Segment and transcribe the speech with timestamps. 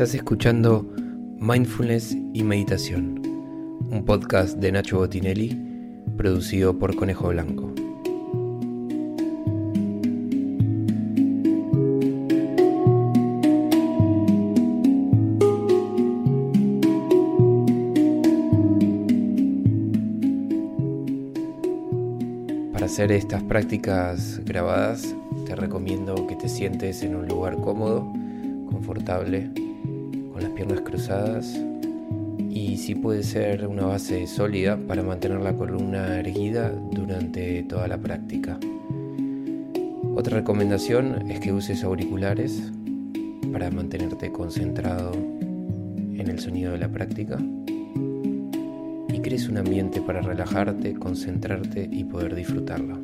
[0.00, 0.90] Estás escuchando
[1.40, 3.20] Mindfulness y Meditación,
[3.90, 5.54] un podcast de Nacho Botinelli,
[6.16, 7.74] producido por Conejo Blanco.
[22.72, 25.14] Para hacer estas prácticas grabadas,
[25.44, 28.10] te recomiendo que te sientes en un lugar cómodo,
[28.70, 29.49] confortable,
[30.60, 31.58] piernas cruzadas
[32.50, 37.96] y si puede ser una base sólida para mantener la columna erguida durante toda la
[37.96, 38.58] práctica.
[40.14, 42.70] Otra recomendación es que uses auriculares
[43.50, 47.38] para mantenerte concentrado en el sonido de la práctica
[49.08, 53.00] y crees un ambiente para relajarte, concentrarte y poder disfrutarlo.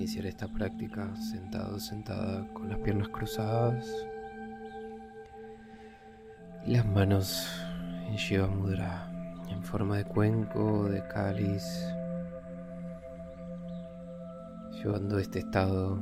[0.00, 3.86] Iniciar esta práctica sentado, sentada, con las piernas cruzadas
[6.64, 7.46] y las manos
[8.08, 9.12] en Shiva Mudra,
[9.50, 11.62] en forma de cuenco, de cáliz,
[14.72, 15.96] llevando este estado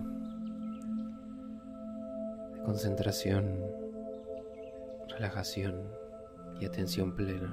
[2.55, 3.53] de concentración,
[5.09, 5.75] relajación
[6.61, 7.53] y atención plena.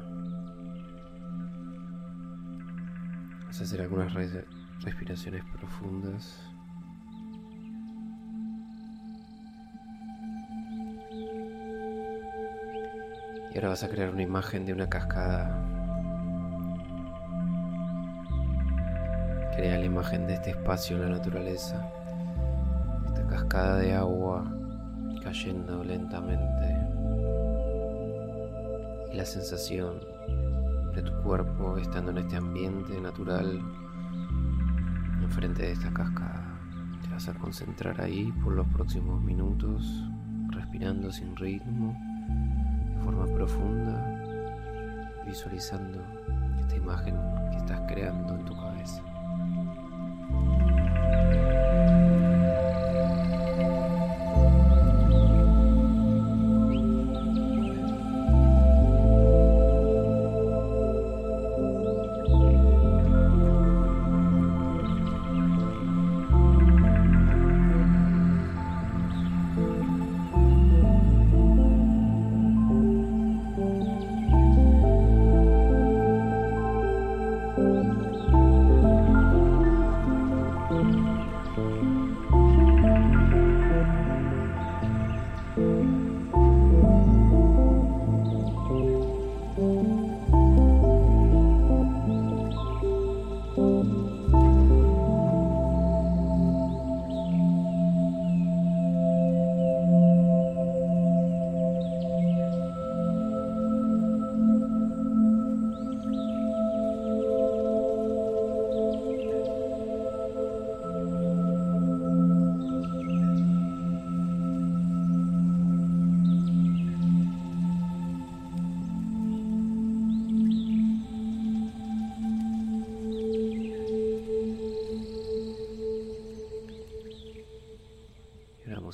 [3.47, 4.13] Vas a hacer algunas
[4.81, 6.39] respiraciones profundas.
[13.53, 15.61] Y ahora vas a crear una imagen de una cascada.
[19.55, 21.89] Crea la imagen de este espacio en la naturaleza.
[23.07, 24.51] Esta cascada de agua
[25.23, 26.77] cayendo lentamente.
[29.13, 30.01] Y la sensación
[30.93, 33.61] de tu cuerpo estando en este ambiente natural
[35.25, 36.59] enfrente de esta cascada.
[37.01, 40.07] Te vas a concentrar ahí por los próximos minutos,
[40.51, 41.97] respirando sin ritmo,
[42.95, 44.21] de forma profunda,
[45.25, 45.99] visualizando
[46.59, 47.15] esta imagen
[47.51, 48.64] que estás creando en tu cabeza.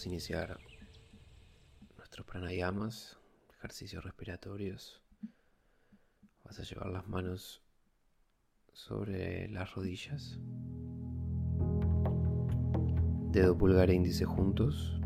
[0.05, 0.59] Iniciar
[1.95, 3.19] nuestros pranayamas,
[3.57, 4.99] ejercicios respiratorios.
[6.43, 7.61] Vas a llevar las manos
[8.73, 10.39] sobre las rodillas.
[13.31, 14.99] Dedo pulgar e índice juntos.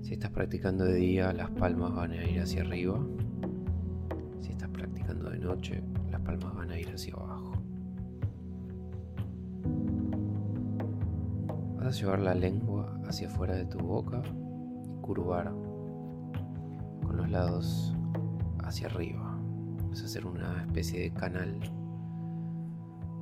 [0.00, 2.98] Si estás practicando de día, las palmas van a ir hacia arriba.
[4.40, 7.37] Si estás practicando de noche, las palmas van a ir hacia abajo.
[11.88, 14.20] A llevar la lengua hacia afuera de tu boca
[14.84, 15.50] y curvar
[17.02, 17.96] con los lados
[18.62, 19.40] hacia arriba.
[19.88, 21.58] Vas a hacer una especie de canal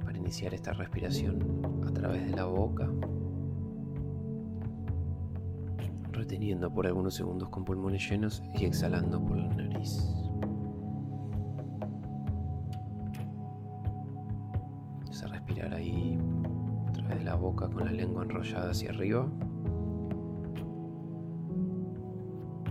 [0.05, 2.91] para iniciar esta respiración a través de la boca,
[6.11, 10.16] reteniendo por algunos segundos con pulmones llenos y exhalando por la nariz.
[18.55, 19.27] Hacia arriba.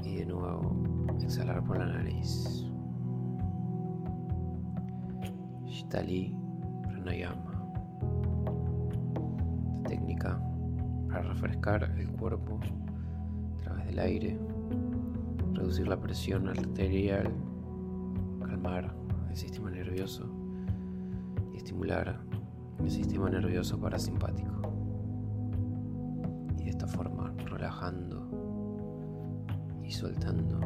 [0.04, 0.76] Y de nuevo
[1.22, 2.66] exhalar por la nariz.
[5.66, 6.38] Shitali
[6.84, 7.52] Pranayama.
[9.78, 10.42] Esta técnica
[11.10, 12.60] para refrescar el cuerpo
[13.60, 14.40] a través del aire,
[15.54, 17.32] reducir la presión arterial,
[18.40, 18.94] calmar
[19.30, 20.30] el sistema nervioso
[21.54, 22.20] y estimular
[22.80, 24.55] el sistema nervioso parasimpático.
[26.76, 28.28] Esta forma relajando
[29.82, 30.60] y soltando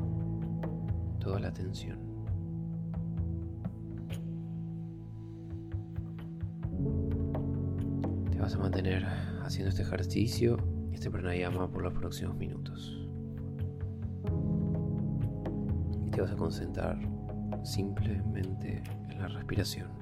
[1.20, 2.00] toda la tensión.
[8.32, 9.06] Te vas a mantener
[9.44, 10.58] haciendo este ejercicio,
[10.92, 13.08] este pranayama por los próximos minutos.
[16.08, 16.98] Y te vas a concentrar
[17.64, 19.99] simplemente en la respiración.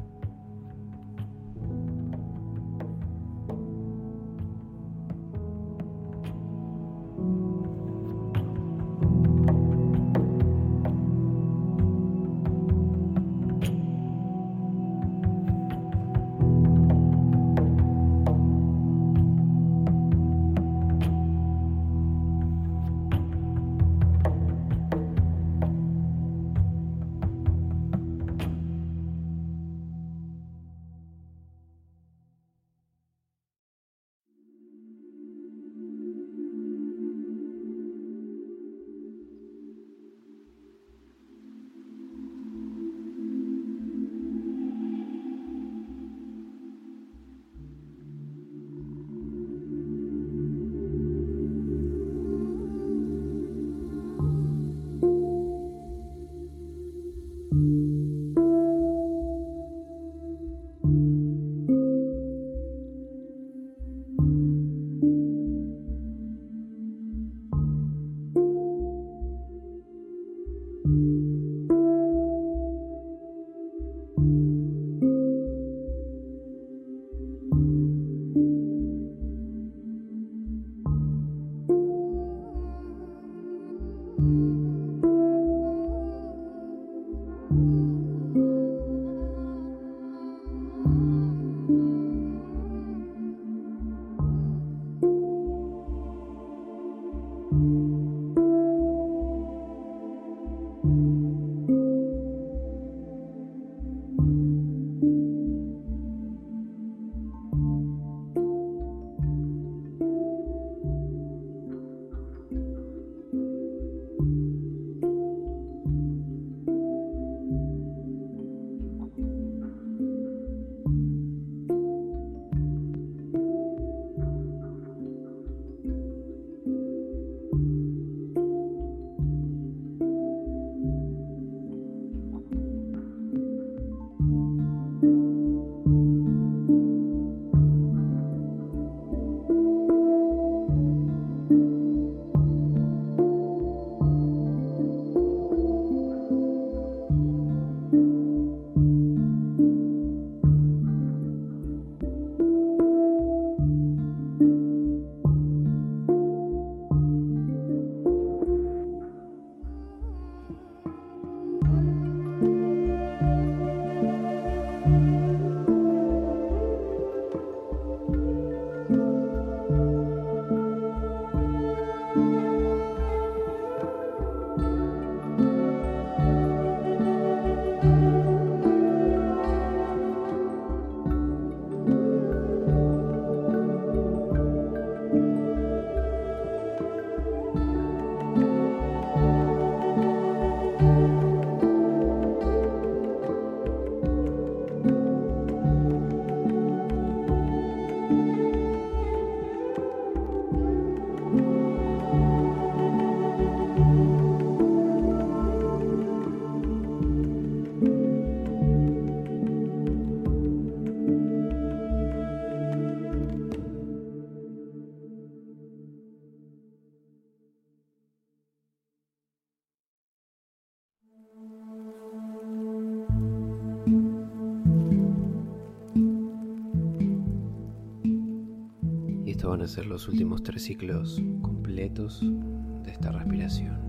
[229.57, 233.86] Van a ser los últimos tres ciclos completos de esta respiración.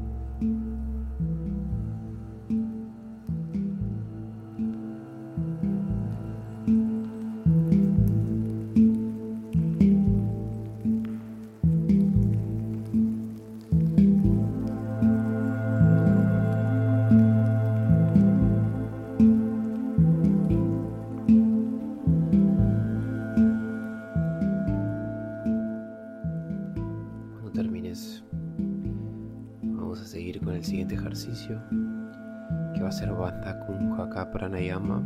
[32.88, 35.02] Va a ser Bandha Kumbhaka Pranayama.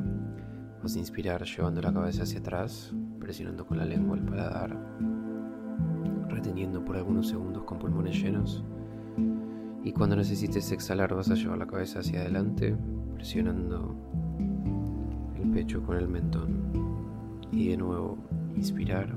[0.85, 4.79] Vas a inspirar llevando la cabeza hacia atrás, presionando con la lengua el paladar,
[6.29, 8.65] reteniendo por algunos segundos con pulmones llenos.
[9.83, 12.77] Y cuando necesites exhalar vas a llevar la cabeza hacia adelante,
[13.15, 13.97] presionando
[15.43, 16.63] el pecho con el mentón.
[17.51, 18.17] Y de nuevo,
[18.55, 19.13] inspirar,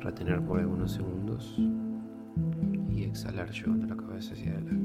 [0.00, 1.56] retener por algunos segundos
[2.90, 4.79] y exhalar llevando la cabeza hacia adelante.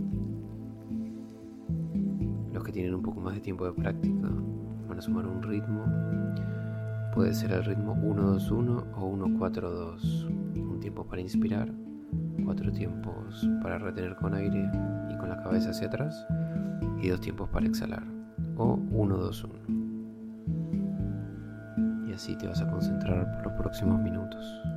[2.75, 4.27] Tienen un poco más de tiempo de práctica
[4.89, 5.85] van a sumar un ritmo.
[7.13, 10.25] Puede ser el ritmo 1-2-1 o 1-4-2.
[10.57, 11.71] Un tiempo para inspirar,
[12.43, 14.69] cuatro tiempos para retener con aire
[15.09, 16.27] y con la cabeza hacia atrás
[17.01, 18.03] y dos tiempos para exhalar
[18.57, 19.51] o 1-2-1.
[22.09, 24.74] Y así te vas a concentrar por los próximos minutos.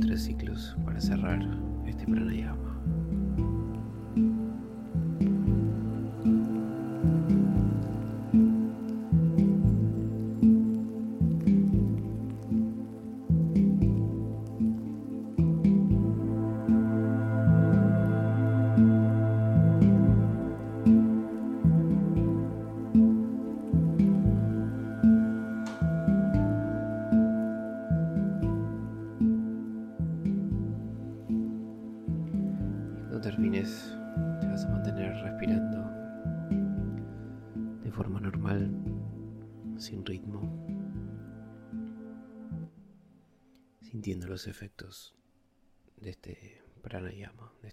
[0.00, 1.40] tres ciclos para cerrar
[1.86, 2.69] este pranayama.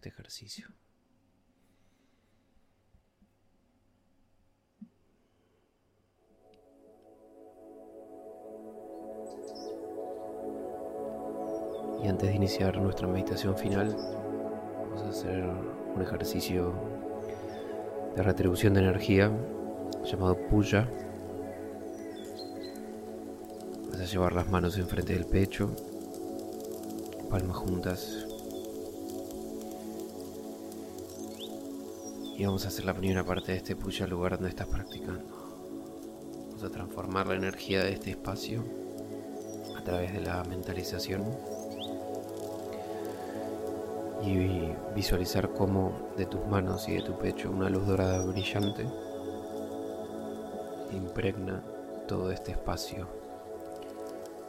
[0.08, 0.68] Este ejercicio.
[12.04, 16.74] Y antes de iniciar nuestra meditación final, vamos a hacer un ejercicio
[18.16, 19.32] de retribución de energía
[20.04, 20.88] llamado Puya.
[23.92, 25.76] Vas a llevar las manos enfrente del pecho,
[27.30, 28.27] palmas juntas.
[32.38, 35.26] Y vamos a hacer la primera parte de este Puya lugar donde estás practicando.
[36.50, 38.64] Vamos a transformar la energía de este espacio
[39.76, 41.26] a través de la mentalización
[44.24, 48.86] y visualizar cómo de tus manos y de tu pecho una luz dorada brillante
[50.92, 51.64] impregna
[52.08, 53.08] todo este espacio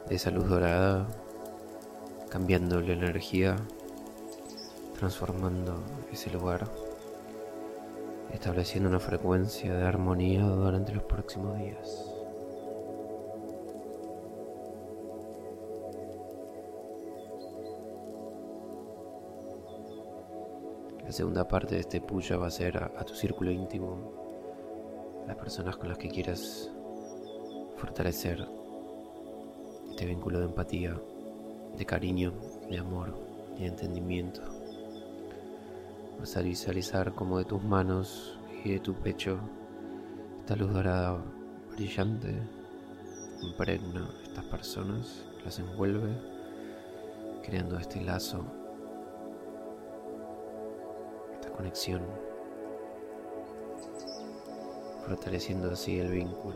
[0.07, 1.07] de esa luz dorada,
[2.29, 3.55] cambiando la energía,
[4.97, 6.69] transformando ese lugar,
[8.33, 12.15] estableciendo una frecuencia de armonía durante los próximos días.
[21.09, 23.97] La segunda parte de este puya va a ser a, tu círculo íntimo,
[25.25, 26.71] las personas con las que quieras
[27.77, 28.47] fortalecer
[29.89, 30.95] este vínculo de empatía,
[31.75, 32.31] de cariño,
[32.69, 33.17] de amor
[33.57, 34.58] y de entendimiento.
[36.19, 39.39] Vas a visualizar como de tus manos y de tu pecho
[40.39, 41.23] esta luz dorada
[41.71, 42.35] brillante
[43.41, 46.13] impregna estas personas, las envuelve,
[47.43, 48.43] creando este lazo
[51.59, 52.01] conexión,
[55.05, 56.55] fortaleciendo así el vínculo.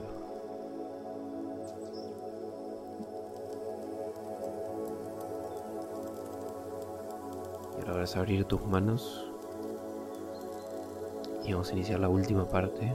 [7.79, 9.32] Ahora vas a abrir tus manos
[11.45, 12.93] y vamos a iniciar la última parte,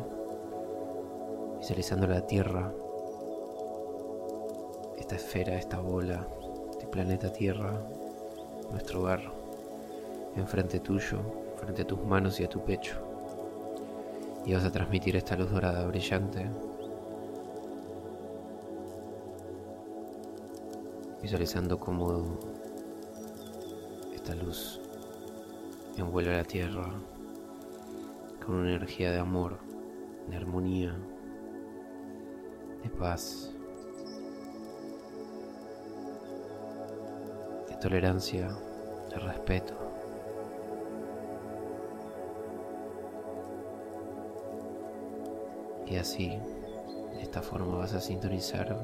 [1.59, 2.73] visualizando la Tierra,
[4.97, 6.27] esta esfera, esta bola,
[6.71, 7.79] este planeta Tierra,
[8.71, 9.21] nuestro hogar,
[10.37, 11.19] enfrente tuyo,
[11.57, 12.97] frente a tus manos y a tu pecho.
[14.47, 16.49] Y vas a transmitir esta luz dorada brillante.
[21.21, 22.39] Visualizando cómo
[24.15, 24.81] esta luz
[25.99, 26.89] envuelve la tierra
[28.49, 29.59] con una energía de amor,
[30.27, 30.97] de armonía,
[32.83, 33.55] de paz,
[37.69, 38.49] de tolerancia,
[39.11, 39.75] de respeto.
[45.87, 48.79] Y así, de esta forma vas a sintonizar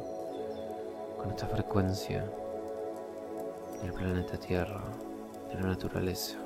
[1.16, 2.30] con esta frecuencia
[3.80, 4.84] del planeta Tierra,
[5.48, 6.43] de la naturaleza.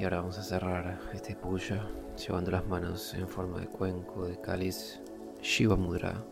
[0.00, 1.86] Y ahora vamos a cerrar este puya
[2.16, 4.98] llevando las manos en forma de cuenco, de cáliz,
[5.42, 6.24] Shiva Mudra,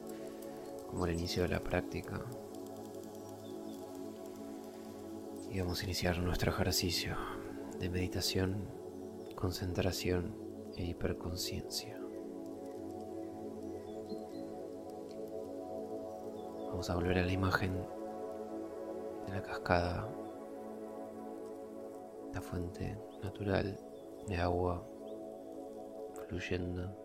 [0.87, 2.19] como el inicio de la práctica.
[5.51, 7.15] Y vamos a iniciar nuestro ejercicio
[7.79, 8.71] de meditación,
[9.35, 10.35] concentración
[10.75, 12.01] e hiperconciencia.
[16.71, 17.75] Vamos a volver a la imagen
[19.27, 20.09] de la cascada
[22.33, 23.79] la fuente natural
[24.27, 24.87] de agua
[26.27, 26.97] fluyendo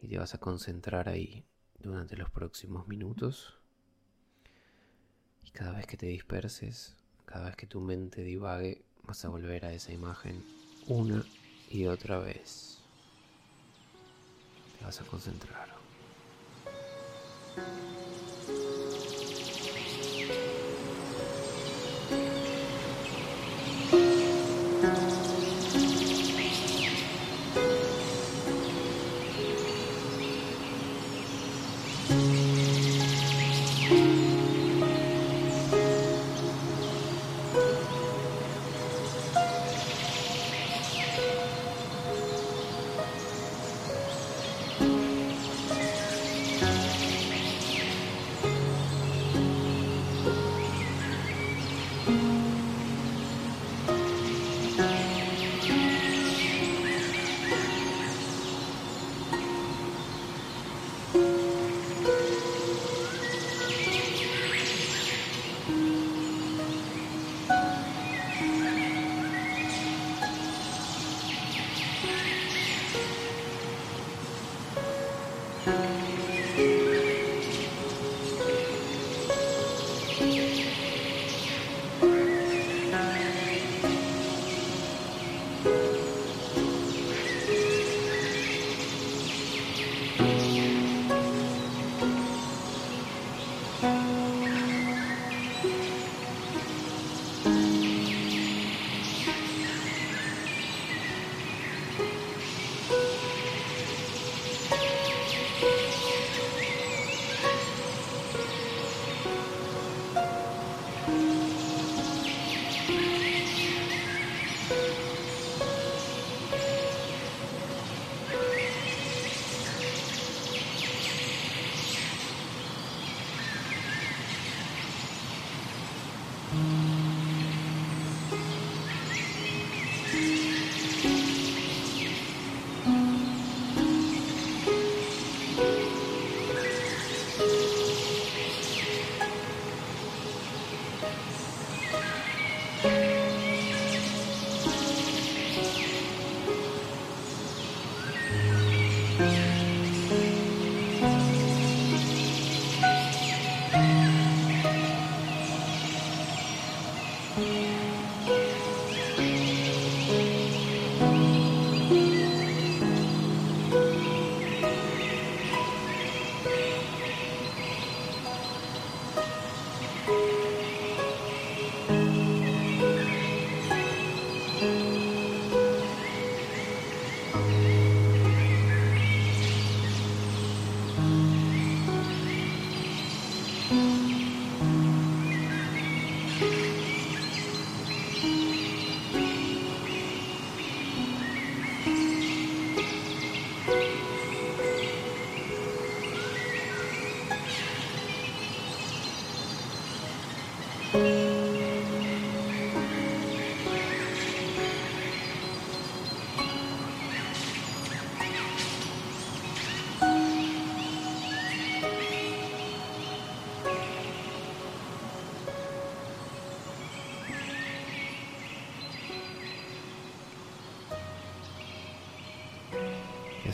[0.00, 1.44] y te vas a concentrar ahí
[1.78, 3.58] durante los próximos minutos
[5.44, 9.64] y cada vez que te disperses, cada vez que tu mente divague, vas a volver
[9.64, 10.44] a esa imagen
[10.86, 11.24] una
[11.70, 12.78] y otra vez.
[14.78, 15.68] Te vas a concentrar.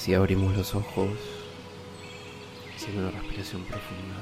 [0.06, 1.10] Así abrimos los ojos,
[2.76, 4.14] haciendo una respiración profunda,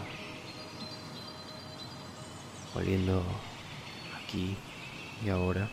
[2.73, 3.23] volviendo
[4.17, 4.57] aquí
[5.23, 5.69] y ahora.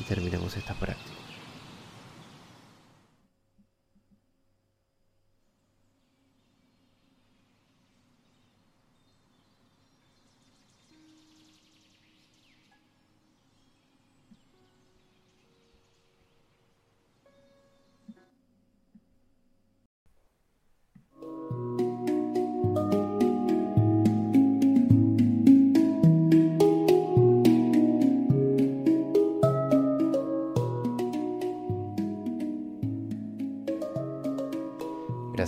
[0.00, 1.11] Y terminamos esta práctica.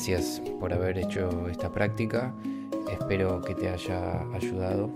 [0.07, 2.35] Gracias por haber hecho esta práctica.
[2.93, 4.91] Espero que te haya ayudado.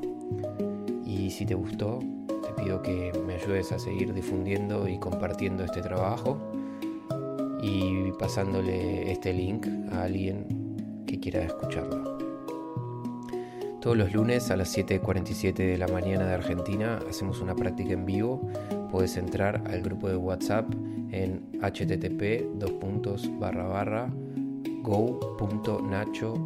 [1.07, 5.81] Y si te gustó, te pido que me ayudes a seguir difundiendo y compartiendo este
[5.81, 6.37] trabajo
[7.63, 12.19] y pasándole este link a alguien que quiera escucharlo.
[13.81, 18.05] Todos los lunes a las 7.47 de la mañana de Argentina hacemos una práctica en
[18.05, 18.47] vivo.
[18.91, 20.71] Puedes entrar al grupo de WhatsApp
[21.13, 22.59] en http
[24.89, 26.39] go.nacho.la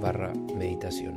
[0.00, 1.14] barra meditación.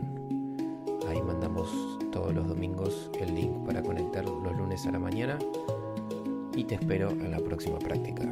[1.08, 1.72] Ahí mandamos
[2.12, 5.40] todos los domingos el link para conectar los lunes a la mañana
[6.56, 8.32] y te espero en la próxima práctica.